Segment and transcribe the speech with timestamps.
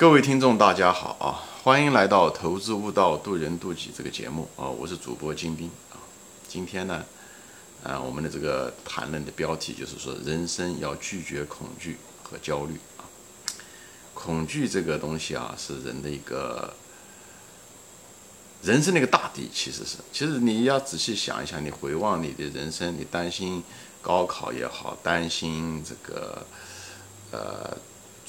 [0.00, 1.44] 各位听众，大家好啊！
[1.62, 4.64] 欢迎来到《投资悟道，渡人渡己》这个节目啊！
[4.64, 6.00] 我是主播金兵啊。
[6.48, 7.04] 今天呢，
[7.84, 13.04] 啊，我们的这个谈论的标题就是说，人生要拒绝恐惧和焦虑啊。
[14.14, 16.72] 恐惧这个东西啊，是人的一个
[18.62, 19.50] 人生的一个大敌。
[19.52, 23.62] 其实是，其实你要仔细想一想，你回望你的人生，你担心
[24.00, 26.46] 高考也好，担心这个
[27.32, 27.76] 呃。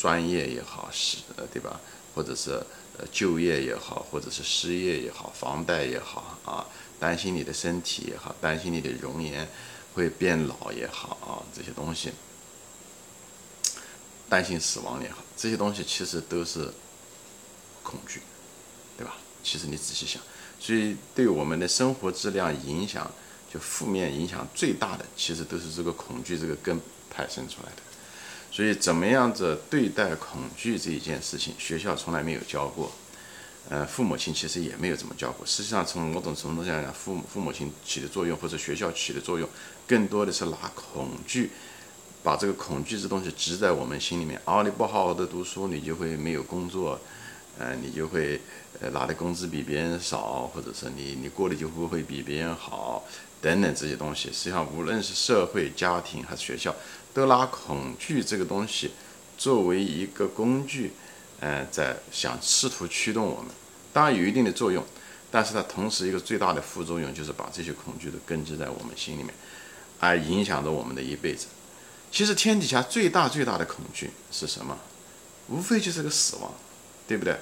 [0.01, 1.79] 专业也好，是呃，对吧？
[2.15, 2.53] 或者是
[2.97, 6.65] 呃就业也好，或者是失业也好，房贷也好啊，
[6.99, 9.47] 担心你的身体也好，担心你的容颜
[9.93, 12.11] 会变老也好啊，这些东西，
[14.27, 16.73] 担心死亡也好，这些东西其实都是
[17.83, 18.21] 恐惧，
[18.97, 19.17] 对吧？
[19.43, 20.19] 其实你仔细想，
[20.59, 23.09] 所以对我们的生活质量影响，
[23.53, 27.90] 就负面影响最大的，其实都是这个恐惧这个根派生出来的。
[28.51, 32.91] 所以，怎么样子对待恐惧这一件事情，学校从来没有教过，
[33.69, 35.45] 呃，父母亲其实也没有怎么教过。
[35.45, 39.47] 实际上，从某种程度上讲，父母父母亲起的作用，或者学校起的作用，
[39.87, 41.51] 更多的是拿恐惧，
[42.21, 44.41] 把这个恐惧这东西植在我们心里面。
[44.43, 46.99] 哦，你不好好的读书，你就会没有工作，
[47.57, 48.41] 呃，你就会
[48.81, 53.05] 呃拿的工资比别人少，或者是你你过得就不会比别人好，
[53.41, 54.27] 等等这些东西。
[54.33, 56.75] 实际上，无论是社会、家庭还是学校。
[57.13, 58.91] 都拿恐惧这个东西
[59.37, 60.93] 作为一个工具，
[61.39, 63.51] 呃，在想试图驱动我们，
[63.91, 64.83] 当然有一定的作用，
[65.29, 69.33] 但是它同时一个最大的副作用就是把这些恐惧都根植在我们心里面，
[69.99, 71.47] 而影响着我们的一辈子。
[72.11, 74.77] 其实天底下最大最大的恐惧是什么？
[75.47, 76.53] 无非就是个死亡，
[77.07, 77.37] 对不对？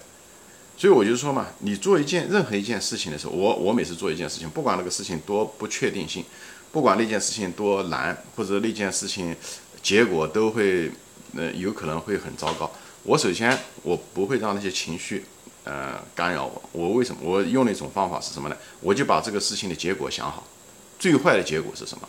[0.78, 6.24] 所以我就说嘛，你做一件任何一件事情的时候，我我每次做一件事情，不管那个事情多不确定性。
[6.72, 9.36] 不管那件事情多难，或者那件事情
[9.82, 10.92] 结果都会，
[11.36, 12.72] 呃，有可能会很糟糕。
[13.04, 15.26] 我首先我不会让那些情绪，
[15.64, 16.62] 呃，干扰我。
[16.72, 17.22] 我为什么？
[17.24, 18.56] 我用了一种方法是什么呢？
[18.82, 20.44] 我就把这个事情的结果想好，
[21.00, 22.08] 最坏的结果是什么？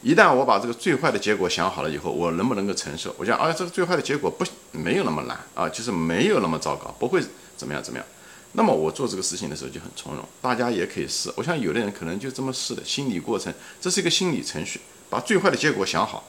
[0.00, 3.12] 一旦我把这个最坏的结果想好了以后，我能不能够承受？
[3.18, 7.20] 我想，啊，这个最坏的结果不没有那么难啊，就是没有那么糟糕，不会
[7.56, 8.06] 怎么样怎么样。
[8.52, 11.32] 那么我做这个事情的时候就很从容，大家也可以试。
[11.36, 16.28] 我想有的人可能就这么试的，心理过程，这是一个心理程序，把最坏的结果想好，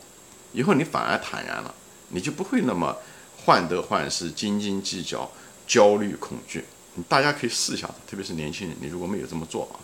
[0.52, 1.74] 以后你反而坦然了，
[2.10, 2.98] 你就不会那么
[3.46, 5.32] 患得患失、斤斤计较、
[5.66, 6.66] 焦虑、恐惧。
[7.08, 9.80] 大家可以试一下特别是年轻人，你如果没有这么做啊，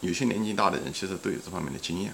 [0.00, 2.12] 有些年纪大的人其实都有这方面的经验。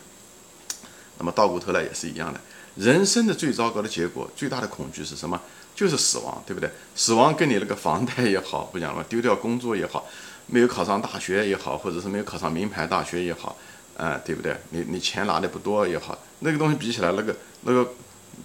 [1.18, 2.40] 那么倒过头来也是一样的，
[2.74, 5.40] 人生的最糟糕的结果、最大的恐惧是什么？
[5.76, 6.68] 就是死亡，对不对？
[6.96, 10.04] 死亡跟你那个房贷也好，不讲了，丢掉工作也好，
[10.46, 13.56] 没有考上大学也好，或者是没有考上名牌大学也好，
[13.96, 14.56] 啊，对不对？
[14.70, 17.88] 你你钱拿的不多也好，那个东西比起来，那个那个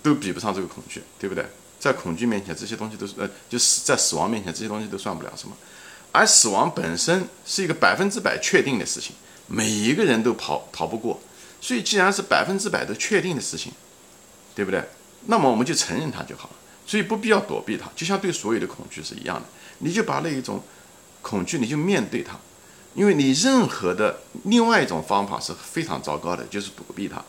[0.03, 1.45] 都比不上这个恐惧，对不对？
[1.79, 5.55] 在恐惧面前，这些东西都是呃，就是在死亡面前，这些东西都算不了什么。
[6.11, 9.15] 而死亡本身是一个百分之百确定的事情，
[9.47, 11.19] 每一个人都跑逃不过。
[11.61, 13.71] 所以，既然是百分之百的确定的事情，
[14.53, 14.83] 对不对？
[15.27, 16.55] 那么我们就承认它就好了。
[16.91, 19.43] 所以不必要躲避它，就像对所有的恐惧是一样的，
[19.77, 20.61] 你就把那一种
[21.21, 22.37] 恐惧，你就面对它，
[22.95, 27.23] 因为你任何的另外一种方法是非常糟糕的，就是躲避它，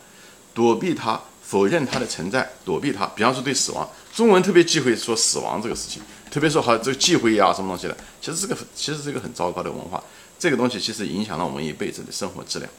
[0.53, 3.05] 躲避它，否认它的存在，躲避它。
[3.15, 10.03] 比方说对死亡，中文特别忌讳说死亡这个事情，特别说好这个忌讳呀什么东西的，其实这个其实是一个很糟糕的文化，
[10.37, 12.69] 这个东西其实影响了我们一辈子的生活质量。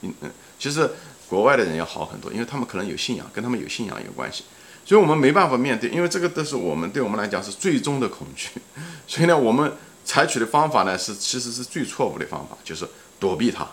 [0.00, 0.90] 嗯嗯，其实
[1.28, 4.44] 国外的人要好很多，因为他们可能有信仰，跟他们有信仰有关系。
[4.86, 8.50] 所以我们没办法面对，因为这个都是我们对我们来讲是最终的恐惧。
[9.08, 9.72] 所以呢，我们
[10.04, 12.88] 采取的方法呢是其实是最错误的方法，就是
[13.18, 13.66] 躲避它。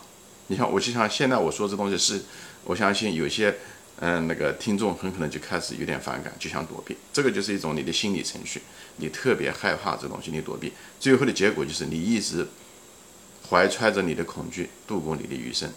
[0.47, 2.19] 你看，我就像现在我说这东西是，
[2.63, 3.55] 我相信有些
[3.99, 6.97] 嗯那个听众很可能就开始有点反感，就想躲避。
[7.13, 8.63] 这个就是一种你的心理程序，
[8.97, 12.47] 你特别害怕这东西，你躲避，最后的结果就是你一直
[13.47, 15.69] 怀揣着你的恐惧度过你的余生。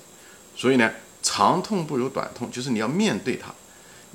[0.56, 0.90] 所以呢，
[1.22, 3.54] 长痛不如短痛，就是你要面对它。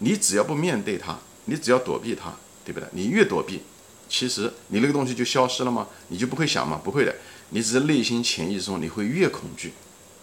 [0.03, 2.33] 你只要不面对它，你只要躲避它，
[2.65, 2.89] 对不对？
[2.91, 3.61] 你越躲避，
[4.09, 5.87] 其实你那个东西就消失了吗？
[6.07, 6.81] 你就不会想吗？
[6.83, 7.15] 不会的，
[7.49, 9.73] 你只是内心潜意识中你会越恐惧，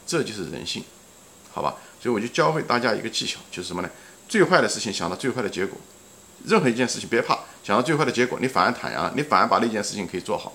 [0.04, 0.82] 这就是人性，
[1.52, 1.76] 好吧？
[2.00, 3.88] 所以我就教会大家一个技巧，就是什么呢？
[4.28, 5.78] 最坏的事情想到最坏的结果，
[6.44, 10.52] 任何一件事情别怕，想到最坏的结果，你反而坦然，你反而把那件事情可以做好。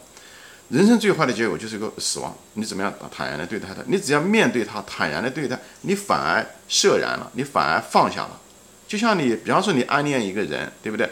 [0.69, 3.83] 人生最坏的结果就是一个死亡，你怎么样坦然的对待它？
[3.87, 8.39] 你只要面对它，坦然的对待，你反而释然了，你反而放下了。
[8.93, 11.09] 就像你，比方说你暗恋一个人，对不对？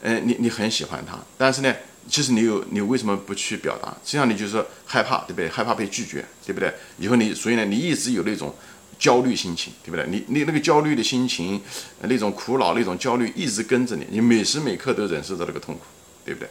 [0.00, 1.72] 嗯，你你很喜欢他，但是呢，
[2.08, 3.90] 其实你有你为什么不去表达？
[4.04, 5.48] 实际上你就是害怕，对不对？
[5.48, 6.74] 害怕被拒绝，对不对？
[6.98, 8.52] 以后你所以呢，你一直有那种
[8.98, 10.04] 焦虑心情，对不对？
[10.08, 11.62] 你你那个焦虑的心情，
[12.00, 15.82] 那种苦恼、那种焦虑一直跟着你，你每时每刻都忍受着那个痛苦，
[16.24, 16.48] 对不对？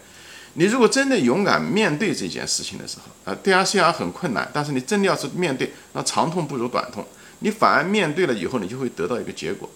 [0.53, 7.05] 你如果真的勇敢面对这件事情的时候，啊，对啊，虽然很困难，但是你真的要是面对，那长痛不如短痛，
[7.39, 9.69] 你反而面对了以后，你就会得到一个结果。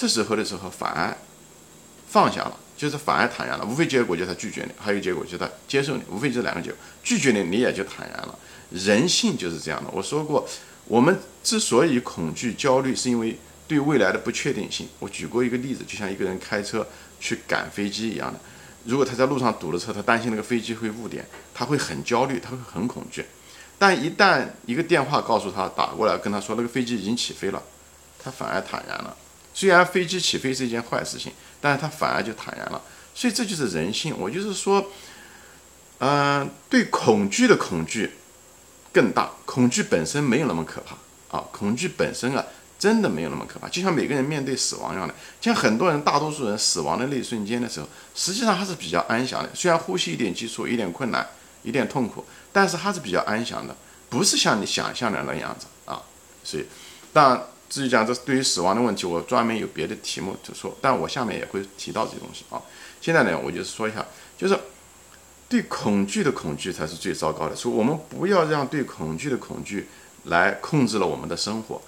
[0.00, 1.14] 这时候的时候，反而
[2.08, 3.66] 放下了，就是反而坦然了。
[3.66, 6.78] 无非结果就是他拒绝你，还有结果就是他接受你，无非这两个结果。
[7.02, 8.38] 拒绝你，你也就坦然了。
[8.70, 9.90] 人性就是这样的。
[9.92, 10.48] 我说过，
[10.86, 13.38] 我们之所以恐惧、焦虑，是因为
[13.68, 14.88] 对未来的不确定性。
[15.00, 16.86] 我举过一个例子，就像一个人开车
[17.20, 18.40] 去赶飞机一样的。
[18.86, 23.26] 如果他在路上堵了车，他担心那个飞机会误点，他会很焦虑，他会很恐惧。
[23.78, 27.62] 但一旦一个电话告诉他打过来跟他说那个飞机已经起飞了，
[28.18, 29.14] 他反而坦然了。
[29.60, 31.30] 虽然飞机起飞是一件坏事情，
[31.60, 32.80] 但是他反而就坦然了。
[33.14, 34.14] 所以这就是人性。
[34.18, 34.86] 我就是说，
[35.98, 38.12] 嗯，对恐惧的恐惧
[38.90, 42.42] 更大，恐惧本身没有那么可怕啊，恐惧本身啊。
[42.78, 49.50] 真的没有那么可怕，就像每个人面对死亡一样的，像很多人，大多数人死亡的那一瞬间的时候，实际上还是比较安详的。
[49.54, 51.28] 虽然呼吸一点急促，一点困难，
[51.62, 52.24] 一点痛苦，
[52.54, 53.76] 但是还是比较安详的，
[54.08, 56.00] 不是像你想象的那样子啊。
[56.42, 56.64] 所以，
[57.12, 62.60] 当至于讲这对于死亡的问题，我专门有别的题目就说，但我下面也会提到这些东西啊。
[63.00, 64.04] 现在呢，我就说一下，
[64.36, 64.58] 就是
[65.48, 69.86] 对恐惧的恐惧才是最糟糕的，所以我们不要让对恐惧的恐惧
[70.24, 71.80] 来控制了我们的生活。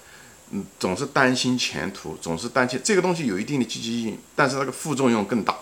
[0.51, 5.55] 嗯，总是担心前途，总是担心这个东西有一定的积极意义，但是那个副作用更大，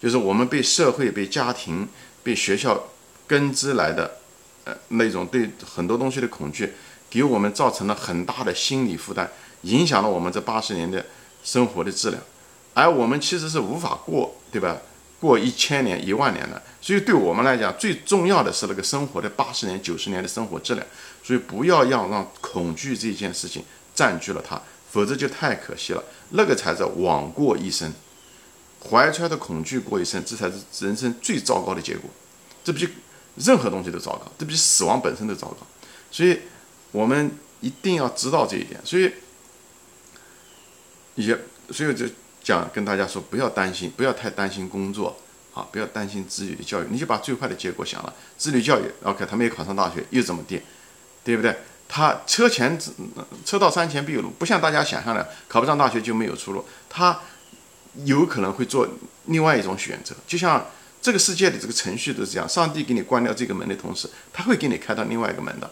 [0.00, 1.88] 就是我们被社会、被家庭、
[2.22, 2.88] 被学校
[3.26, 4.18] 根植来的，
[4.64, 6.72] 呃，那种对很多东西的恐惧，
[7.10, 9.30] 给我们造成了很大的心理负担，
[9.62, 11.04] 影响了我们这八十年的
[11.42, 12.22] 生活的质量，
[12.74, 14.76] 而我们其实是无法过，对吧？
[15.20, 20.86] 过一千年、一万年的，所以对我们来讲，最重要的是那个生活的八十年、九十年的生活质量，
[21.22, 23.62] 所以不要让让恐惧这件事情。
[23.92, 24.58] 占据了它，
[24.90, 26.02] 否则就太可惜了。
[26.30, 27.92] 那个才是枉过一生，
[28.88, 32.08] 怀揣着恐惧过一生，这才是人生最糟糕的结果。
[32.64, 32.88] 这比
[33.34, 35.66] 任何东西都糟糕，这比死亡本身都糟糕。
[36.10, 36.38] 所以，
[36.92, 37.30] 我们
[37.60, 38.80] 一定要知道这一点。
[38.84, 39.12] 所以，
[41.26, 41.38] 也
[41.70, 42.06] 所以就
[42.42, 45.16] 讲跟大家说，不要担心，不要太担心工作
[45.54, 48.14] 啊，不要担心子女的教育，你就把最坏的结果想了。
[48.38, 50.60] 子女教育，OK，他没有考上大学又怎么地，
[51.22, 51.56] 对不对？
[51.88, 52.78] 他车前
[53.44, 56.64] 车到山前必有路，不像大家想象的，考不上大学就没有出路。
[56.88, 57.20] 他
[58.04, 58.88] 有可能会做
[59.26, 60.64] 另外一种选择，就像
[61.02, 65.68] 这个世界的这个程序都是这样，上帝给你关掉这个门的同时，他会给你开到另外一个门的，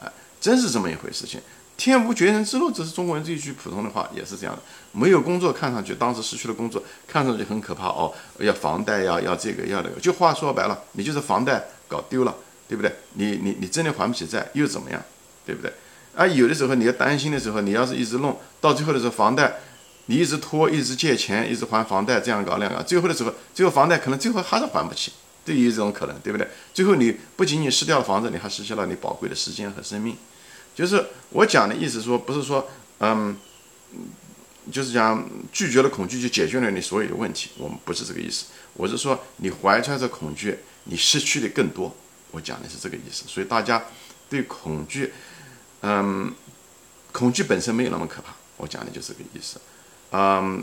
[0.00, 0.10] 哎，
[0.40, 1.40] 真是这么一回事情。
[1.76, 4.62] 天无绝人之路，这是中国人这一句普通的话，也是这样的。
[4.92, 12.34] 没有工作，看上去当时失去了工作，看上去很可怕哦，要房贷呀，要这个要那个，就话说白了，你就是房贷搞丢了，
[12.66, 12.90] 对不对？
[13.14, 15.02] 你你你真的还不起债，又怎么样？
[15.44, 15.70] 对不对？
[16.14, 19.56] 啊，有的时候你要担心的时候，你要是一直弄到最后的时候，房贷
[20.06, 25.12] 你一直拖，一直借钱，一直还房贷，这样搞那样搞，最后的时候，最后房贷可能最后还是还不起，
[25.44, 26.48] 都有这种可能，对不对？
[26.72, 30.16] 最后你不仅仅失掉了房子，你还失去了你宝贵的时间和生命。
[30.76, 32.68] 就是我讲的意思说，不是说，
[33.00, 33.34] 嗯，
[34.70, 38.44] 就是讲拒绝了恐惧就解决了你所有的问题，我们不是这个意思。
[38.74, 41.96] 我是说，你怀揣着恐惧，你失去的更多。
[42.30, 43.24] 我讲的是这个意思。
[43.26, 43.86] 所以大家
[44.28, 45.14] 对恐惧。
[45.80, 46.30] 嗯，
[47.10, 49.58] 恐惧本身没有那么可怕，我讲的就是这个意思。
[50.10, 50.62] 嗯，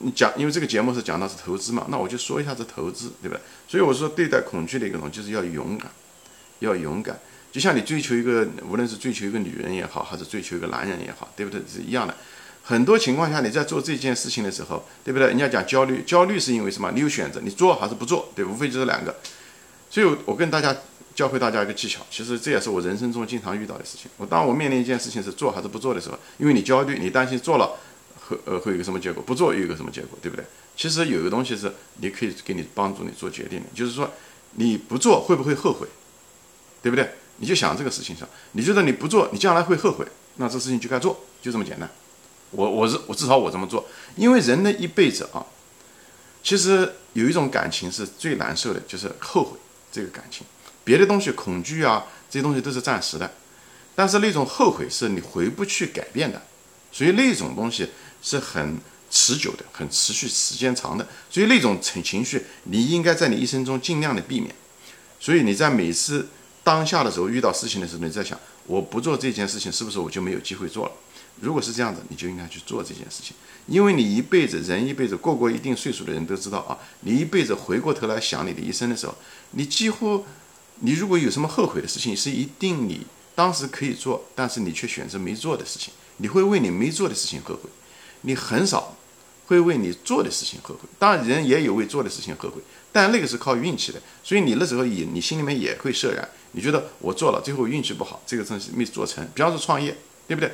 [0.00, 3.40] 你讲，因为这个节目是讲到是投资嘛，那我就说一下这投资，对不对？
[3.68, 5.92] 所以我说对待恐惧的一个东西就是要勇敢，
[6.58, 7.20] 要勇敢。
[7.54, 11.60] 就像你追求一个，无论是追求一个女人也好，还是追求一个男人也好，对不对？
[11.72, 12.12] 是一样的。
[12.64, 15.28] 很多情况下你在做这件事情的时候，对不对？
[15.28, 16.90] 人家讲焦虑，焦虑是因为什么？
[16.90, 18.32] 你有选择，你做还是不做？
[18.34, 19.14] 对，无非就是两个。
[19.88, 20.76] 所以，我跟大家。
[21.14, 24.10] 教会大家一个技巧，其实这也是我人生中经常遇到的事情。
[24.16, 27.70] 我当我面临一件事情是做还是不做的时候，因为你焦虑，你担心做了
[28.26, 30.44] 会呃会有一个什么结果，不做又有个什么结果，对不对？
[30.76, 34.10] 其实有一个东西是你可以给你帮助你做决定的，就是说
[34.54, 35.86] 你不做会不会后悔，
[36.82, 37.08] 对不对？
[37.38, 41.90] 你就想这个事情上，你觉得你不做你将来会后悔，那这事情就该做，就这么简单。
[42.50, 43.84] 我我是我至少我这么做，
[44.16, 45.44] 因为人的一辈子啊，
[46.42, 49.58] 其实有一种感情是最难受的，就是后悔
[49.90, 50.46] 这个感情。
[50.84, 53.32] 别的东西，恐惧啊，这些东西都是暂时的，
[53.94, 56.40] 但是那种后悔是你回不去改变的，
[56.92, 57.88] 所以那种东西
[58.22, 58.78] 是很
[59.10, 64.54] 持久的，很持续时间长的，所以那种情情绪你应该在你一生中尽量的避免。
[65.18, 66.28] 所以你在每次
[66.64, 70.92] 当下的时候遇到事情的时候，你在想，我不做这件事情是不是我就没有机会做了？
[71.40, 79.14] 如果是这样子，你就应该去做这件事情，因为你一辈子人一辈子过过一定岁数的人都知道啊，你一辈子回过头来想你的一生的时候，
[79.52, 80.24] 你几乎。
[80.80, 83.06] 你如果有什么后悔的事情，是一定你
[83.36, 87.70] 当时可以做，但是你却选择没做的事情，你会为你没做的事情后悔。
[88.22, 88.96] 你很少
[89.46, 90.80] 会为你做的事情后悔。
[90.98, 94.02] 当然，人也有为做的事情后悔，但那个是靠运气的。
[94.24, 96.28] 所以你那时候也，你心里面也会释然。
[96.54, 99.26] 你觉得我做了，最后运气不好，这个东西没做成。
[99.34, 99.96] 比方说创业，
[100.26, 100.50] 对不对？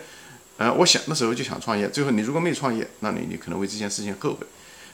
[0.56, 4.46] 呃，我想那时候就想创业，最后你如果没创业，那你你可能为这件事情后悔。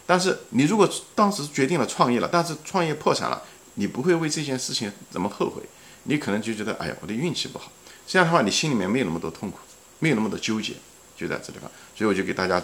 [0.06, 3.42] 但是你如果当时决定了创业了，但是创业破产了，
[3.74, 5.62] 你不会为这件事情怎么后悔？
[6.04, 7.72] 你可能就觉得，哎呀，我的运气不好。
[8.06, 9.58] 这样的话，你心里面没有那么多痛苦，
[9.98, 10.74] 没有那么多纠结，
[11.16, 11.68] 就在这地方。
[11.96, 12.62] 所以我就给大家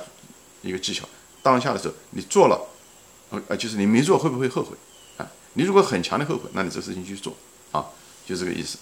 [0.62, 1.08] 一个技巧：
[1.42, 2.60] 当下的时候，你做了，
[3.48, 4.76] 呃，就是你没做会不会后悔
[5.16, 5.28] 啊？
[5.54, 7.36] 你如果很强的后悔，那你这个事情去做
[7.72, 7.84] 啊，
[8.26, 8.78] 就这个意思。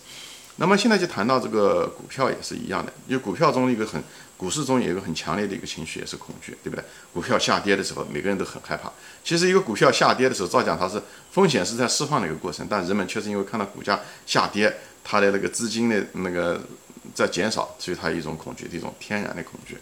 [0.56, 4.02] 那么现在就谈到这个股票也是一样的，因为股票中一个很，
[4.36, 6.84] 股市中有一个很强烈的一个情绪也是恐惧，对不对？
[7.12, 8.92] 股票下跌的时候，每个人都很害怕。
[9.24, 14.76] 其实一个股票下跌的时候，照讲它是风险是在释放的一个过程，但人们确实因为看到股价下跌。
[15.02, 16.60] 它的那个资金的那个
[17.14, 19.78] 在减少，所以它有一种恐惧，一种天然的恐惧。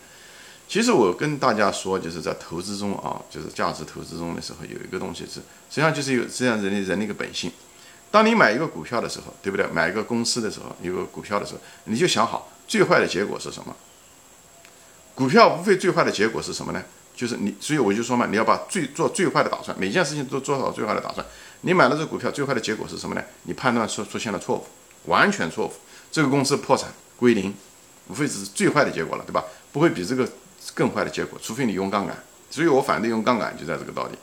[0.69, 7.50] 其实我跟大家说，就是在投资中啊，就是价值投资中的时候，有一个东西是，实际上就是有实际上人的人的一个本性。
[8.11, 9.67] 当你买一个股票的时候，对不对？
[9.69, 13.75] 买一个公司的时候，一个股票的时候，你就想好最坏的结果是什么？
[15.15, 16.83] 股票无非最坏的结果是什么呢？
[17.15, 21.27] 就是你，所以我就说嘛，你要把最做最坏的打算，每件事情都做好最坏的打算。
[21.62, 23.23] 你买了这个股票，最坏的结果是什么呢？
[23.43, 24.65] 你判断出出现了错误。
[25.05, 25.73] 完全错误，
[26.11, 27.55] 这个公司破产归零，
[28.09, 29.45] 无非只是最坏的结果了，对吧？
[29.73, 30.29] 不会比这个
[30.75, 32.17] 更坏的结果，除非你用杠杆。
[32.50, 34.19] 所以我反对用杠杆，就在这个道理。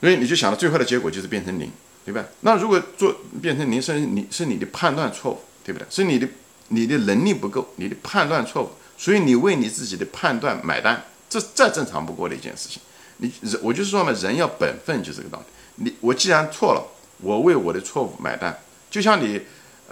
[0.00, 1.70] 所以你就想到最坏的结果就是变成零，
[2.04, 2.24] 对吧？
[2.40, 5.86] 那如果做变成零，是你是你的判断错误，对不对？
[5.90, 6.28] 是你的
[6.68, 12.80] 你的能力不够，你的判断错误，所以你为你自己的判断买单，这再正常不过的一件事情。
[13.18, 15.44] 你人，我就是说嘛，人要本分，就这个道理。
[15.84, 16.82] 你我既然错了，
[17.18, 18.58] 我为我的错误买单，
[18.90, 19.40] 就像你。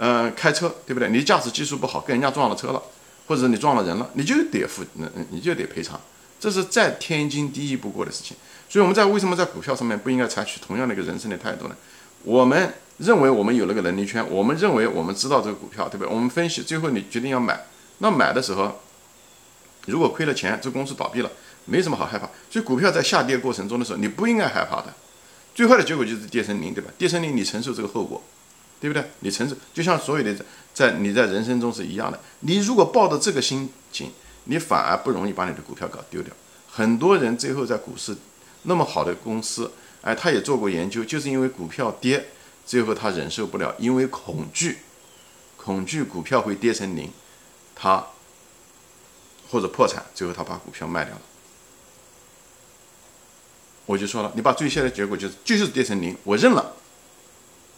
[0.01, 1.09] 嗯，开车对不对？
[1.09, 2.81] 你驾驶技术不好，跟人家撞了车了，
[3.27, 4.81] 或者你撞了人了，你就得付，
[5.29, 5.99] 你就得赔偿，
[6.39, 8.37] 这是再天经地义不过的事情。
[8.69, 11.75] 所以我们在为什么在股票上面不应该采取同样的一个人生的态度呢？
[12.23, 16.13] 我们认为我们有那个能力圈，我们认为我们知道这个股票，对不对？
[16.13, 17.65] 我们分析，最后你决定要买，
[17.99, 18.79] 那买的时候，
[19.85, 21.31] 如果亏了钱，这公司倒闭了，
[21.65, 22.29] 没什么好害怕。
[22.49, 24.93] 所以股票在下跌过程中的时候，你不应该害怕的，
[25.53, 26.89] 最坏的结果就是跌成零，对吧？
[26.97, 28.21] 跌成零，你承受这个后果。
[28.81, 29.03] 对不对？
[29.19, 30.33] 你承受，就像所有的
[30.73, 32.17] 在你在人生中是一样的。
[32.39, 34.09] 你如果抱着这个心情，
[34.45, 36.33] 你反而不容易把你的股票搞丢掉。
[36.71, 38.15] 很多人最后在股市
[38.63, 39.69] 那么好的公司，
[40.01, 42.27] 哎，他也做过研究，就是因为股票跌，
[42.65, 44.79] 最后他忍受不了，因为恐惧，
[45.57, 47.11] 恐惧股票会跌成零，
[47.75, 48.07] 他
[49.49, 51.21] 或者破产，最后他把股票卖掉了。
[53.85, 56.73] 我就说了，你把最坏的结果就是就是跌成零，我认了，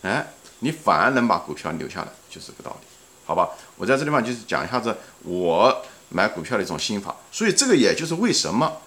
[0.03, 0.33] 哎。
[0.63, 2.87] 你反而能把股票留下来，就是这个道理，
[3.25, 3.49] 好吧？
[3.77, 8.79] 我在这地方就是讲一下子我买股票的一种心法，所以这个也就是为什么。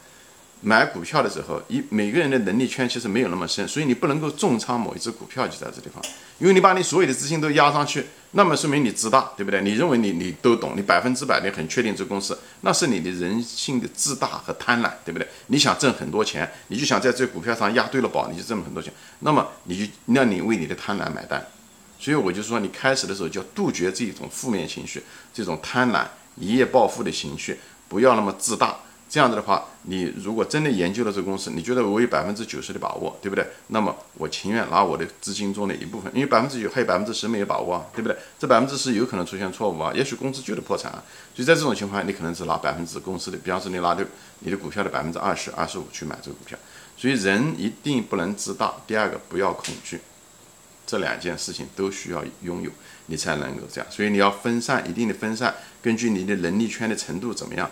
[0.65, 6.03] 买股票的时候，一每个人的能力圈其实没有那么深，所以你不能够重仓某一只股票就在这地方，
[6.39, 9.61] 因为你把你所有的资金都压上去，那么说明你自大，对不对？
[9.61, 15.29] 你认为你你都懂，你百分之百的很确定这公司，那是你的人性的自大和贪婪，对不对？
[15.49, 18.91] 你想挣很多钱，你就想在这股票上压对了宝，你就挣很多钱，
[19.21, 21.47] 那么你就那你为你的贪婪买单。
[21.99, 25.03] 所以我就说，你开始的时候就要杜绝这种负面情绪，
[25.33, 26.07] 这种贪婪、
[26.37, 28.77] 一夜暴富的情绪，不要那么自大。
[29.15, 33.47] 这样子的话，你如果真的研究了这个公司，你觉得我有百分之九十的把握，对不对？
[33.69, 38.19] 那么我情愿拿我的资金中的一部分，因为百分之九还有百分之十没有把握啊，对不对？
[38.41, 41.01] 这百分之十有可能出现错误啊，也许公司就得破产啊。
[41.33, 44.05] 所以在这种情况，你可能只拿百分之公司的，比方说你拿的
[44.41, 46.59] 你的股票的百分之二十、二十五去买这个股票。
[46.97, 48.75] 所以人一定不能自大。
[48.85, 50.01] 第二个，不要恐惧。
[50.85, 52.71] 这两件事情都需要拥有，
[53.07, 53.89] 你才能够这样。
[53.89, 57.71] 所以你要分散一定的分散，根据你的能力圈的程度怎么样，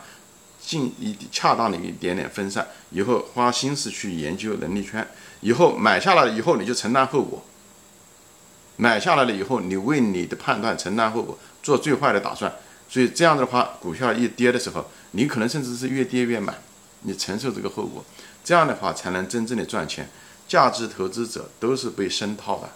[0.64, 5.06] 尽一恰当的一点点分散，以后花心思去研究能力圈，
[5.40, 7.44] 以后买下来以后你就承担后果。
[8.76, 12.52] 买下来了以后，你为你的判断承担后果，做最坏的打算。
[12.88, 16.54] 所以这样的话，股票一跌的时候，你可能甚至是越跌越买，
[17.02, 18.04] 你承受这个后果。
[18.42, 20.08] 这样的话才能真正的赚钱。
[20.48, 22.68] 价值投资者都是被深套的。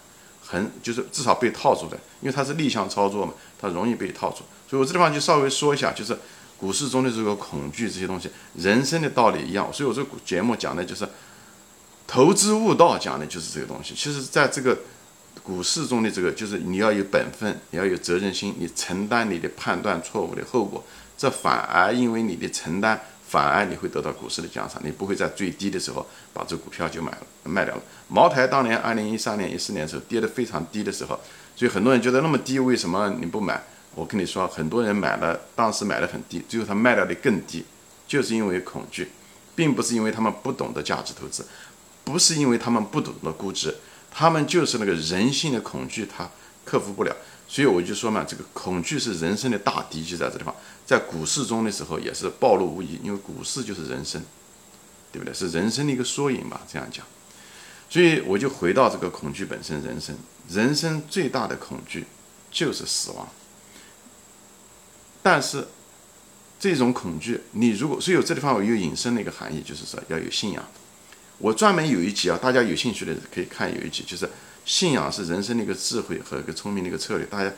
[0.49, 4.43] 很就是至少被套住的，因为它是逆向操作嘛，它容易被套住。
[4.69, 6.17] 所以我这地方就稍微说一下，就是
[6.57, 9.71] 股市中的这个恐惧这些东西，人生的道理一样。
[9.71, 11.07] 所以我这个节目讲的就是
[12.05, 13.93] 投资悟道，讲的就是这个东西。
[13.95, 14.77] 其实在这个
[15.43, 20.83] 股市中的这个，就是你要有本分，你要有责任心，你承担你的判断错误的后果，
[21.17, 22.99] 这反而因为你的承担。
[23.27, 27.81] 反而你会得到股市的奖赏，你不会在最低的时候把这股票就买了卖掉了。
[28.07, 31.19] 茅台当年二零一三年、一四年的时候跌得非常低的时候，
[31.53, 33.61] 所以很多人觉得那么低，为什么你不买？
[33.95, 37.65] 我跟你说，很多人买了，当时买的很低，最后他卖掉的更低，
[38.07, 39.09] 就是因为恐惧，
[39.55, 41.45] 并不是因为他们不懂得价值投资，
[42.03, 43.75] 不是因为他们不懂得估值，
[44.11, 46.29] 他们就是那个人性的恐惧，他
[46.63, 47.15] 克服不了。
[47.49, 50.53] 所以我就说嘛，这个恐惧是人生的大敌，就在这地方。
[50.85, 54.21] 在股市中的时候也是暴露无遗，因为股市就是人生，
[55.11, 55.33] 对不对？
[55.33, 57.05] 是人生的一个缩影吧，这样讲。
[57.89, 60.15] 所以我就回到这个恐惧本身，人生，
[60.49, 62.05] 人生最大的恐惧
[62.51, 63.25] 就是死亡。
[65.21, 65.67] 但是
[66.59, 70.63] 这种恐惧，你如果所以有这地方我又引申了一个含义，就是说要有信仰。
[71.39, 74.27] 我专门有一集啊，大家有兴趣的可以看有一集，就是
[74.65, 77.51] 信仰是人生的一个智慧和一个聪明的一个策略，大家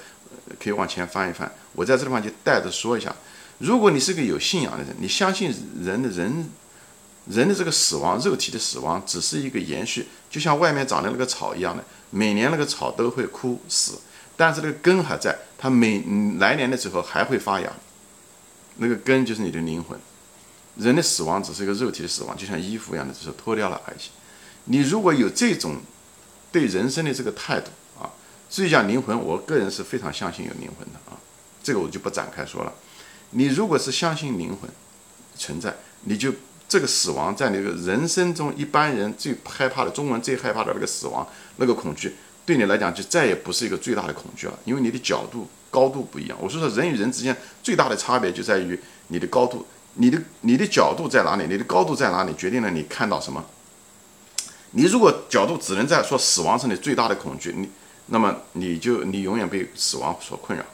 [0.60, 1.50] 可以往前翻一翻。
[1.74, 3.16] 我在这地方就带着说一下，
[3.60, 6.50] 如果你是个有信仰的人，你相信人的人
[7.30, 13.94] 人的这个死亡，肉体的死亡只是一个延续，就像外面长的那个草一样的，每年那个草都会枯死，
[14.40, 16.02] 但是那个根还在，它每
[16.40, 17.70] 来年的时候还会发芽，
[18.78, 20.00] 那个根就是你的灵魂。
[20.78, 23.98] 人的死亡只是一个肉体的死亡，就像衣服一样的，只是脱掉了而已。
[24.64, 25.82] 你如果有这种
[26.54, 27.70] 对人生的这个态度
[28.02, 28.10] 啊，
[28.50, 31.20] 至于讲灵魂，我个人是非常相信有灵魂的啊，
[31.62, 32.74] 这个我就不展开说了。
[33.32, 34.72] 你如果是相信灵魂
[35.36, 36.34] 存在，你就
[36.70, 41.28] 这个死亡在那个人生中一般人最害怕的，中文最害怕的那个死亡
[41.58, 42.16] 那个恐惧，
[42.50, 46.36] 对你来讲就再也不是一个最大的恐惧了，因为你的角度高度不一样。
[46.42, 48.80] 我说说人与人之间最大的差别就在于
[49.10, 49.68] 你的高度。
[49.94, 51.46] 你的你的角度在哪里？
[51.48, 52.34] 你的高度在哪里？
[52.34, 53.46] 决定了你看到什么。
[54.72, 57.70] 你如果角度只能在说死亡是你最大的恐惧，你
[58.08, 60.66] 那么你就你永远被死亡所困扰。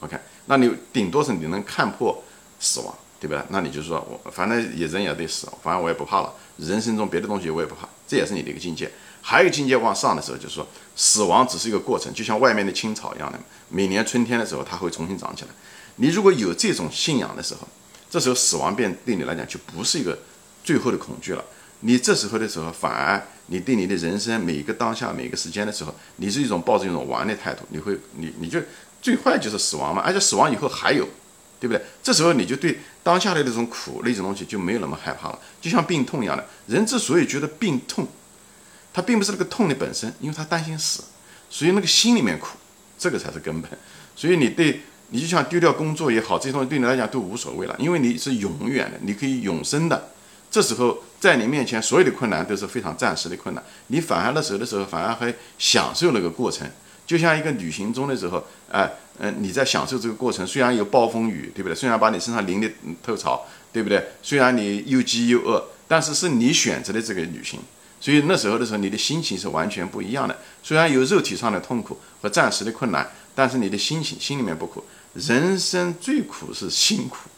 [0.00, 2.20] OK，那你顶多是你能看破
[2.58, 3.40] 死亡，对不对？
[3.50, 6.34] 那你就说我反正也人也得死，反正我也不怕了。
[6.56, 8.90] 人生中别的东西我也不怕，这也是你的一个境界。
[9.22, 15.48] 还有境界往上的时候，就是说死亡只是一个过程，就像外面的青草一样的，每年春天的时候它会重新长起来。
[15.96, 17.68] 你如果有这种信仰的时候，
[18.08, 20.18] 这时候死亡变对你来讲就不是一个
[20.64, 21.44] 最后的恐惧了。
[21.80, 27.62] 你这时候的时候，反而你对你的人生每一个当下、每个时间的时候，你是一种抱着一种玩的态度。
[27.70, 28.60] 你会，你你就
[29.00, 31.08] 最坏就是死亡嘛，而且死亡以后还有，
[31.58, 31.82] 对不对？
[32.02, 35.38] 这时候你就对当下的那种苦那种东西就没有那么害怕了。
[35.60, 38.06] 就像病痛一样的，人之所以觉得病痛，
[38.92, 41.02] 他并不是那个痛的本身，因为他担心死，
[41.48, 42.56] 所以那个心里面苦，
[42.98, 43.70] 这个才是根本。
[44.14, 44.80] 所以你对。
[45.12, 50.10] 你就像丢掉工作也好，这些东西对你来讲都无所谓了，因为你是永远的，你可以永生的。
[50.52, 56.64] 这时候在你面前所有的困难都是非常暂时的困难，你反而的时候的时候反而还享受那个过程，
[57.04, 61.74] 就像一个旅行中的时候，哎，嗯，你在享受这个过程，虽然有暴风雨，对不对？
[61.74, 62.70] 虽然把你身上淋的
[63.02, 64.10] 透潮，对不对？
[64.22, 67.58] 虽然你又饥又饿，但是是你选择的这个旅行，
[68.00, 70.36] 所以那时候的时候你的心情是完全不一样的。
[70.62, 74.82] 虽然有肉体上的痛苦和暂时的困难，但是你的心情心里面不苦。
[75.14, 77.28] 人生最苦是辛苦，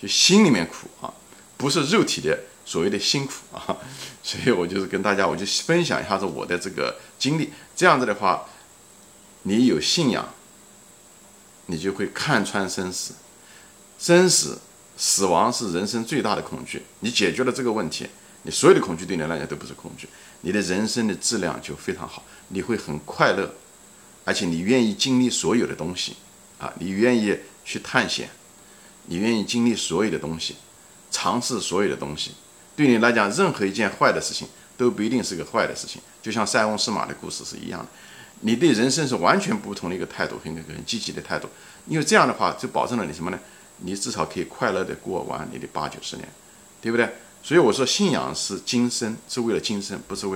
[0.00, 1.12] 就心里面苦啊，
[1.56, 3.76] 不是肉体的所谓的辛苦啊。
[4.22, 7.52] 所以我就是跟大家，我就分享一下子我的这个经历。
[7.76, 8.46] 这样子的话，
[9.42, 10.28] 你有信仰，
[11.66, 13.14] 你就会看穿生死。
[13.98, 14.58] 生死、
[14.96, 16.82] 死亡是人生最大的恐惧。
[17.00, 18.06] 你解决了这个问题，
[18.42, 20.08] 你所有的恐惧对你来讲都不是恐惧，
[20.40, 23.54] 你的人生的质量就非常好，你会很快乐，
[24.24, 26.16] 而且你愿意经历所有的东西。
[26.60, 28.28] 啊，你愿意去探险，
[29.06, 30.56] 你愿意经历所有的东西，
[31.10, 32.32] 尝试所有的东西，
[32.76, 36.02] 对你来讲，任何一件坏的事情都不一定是个坏的事情。
[36.20, 37.88] 就像塞翁失马的故事是一样的，
[38.40, 41.48] 你对人生是完全不同的一个态度，很很积极的态度。
[41.86, 43.40] 因为这样的话，就保证了你什么呢？
[43.78, 46.28] 你至少可以快乐的过完你的八九十年，
[46.82, 47.08] 对不对？
[47.42, 50.28] 所以我说，信仰是今生，是为了今生，不是为。